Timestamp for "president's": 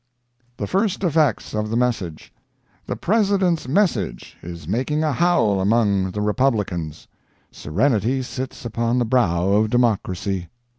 2.95-3.67